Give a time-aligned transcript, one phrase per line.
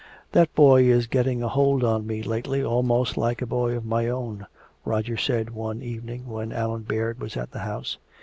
[0.31, 4.07] "That boy is getting a hold on me lately almost like a boy of my
[4.07, 4.47] own,"
[4.83, 7.99] Roger said one evening when Allan Baird was at the house.